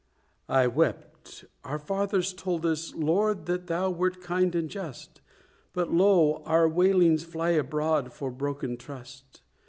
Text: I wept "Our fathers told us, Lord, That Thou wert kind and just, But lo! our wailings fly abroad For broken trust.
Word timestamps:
I 0.49 0.65
wept 0.65 1.45
"Our 1.63 1.77
fathers 1.77 2.33
told 2.33 2.65
us, 2.65 2.95
Lord, 2.95 3.45
That 3.45 3.67
Thou 3.67 3.91
wert 3.91 4.19
kind 4.19 4.55
and 4.55 4.67
just, 4.67 5.21
But 5.73 5.91
lo! 5.91 6.41
our 6.43 6.67
wailings 6.67 7.23
fly 7.23 7.49
abroad 7.51 8.11
For 8.11 8.31
broken 8.31 8.77
trust. 8.77 9.43